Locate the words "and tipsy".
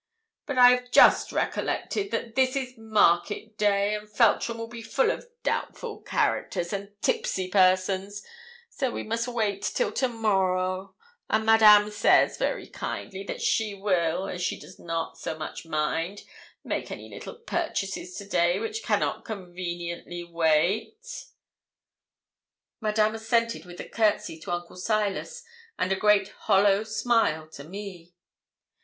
6.73-7.47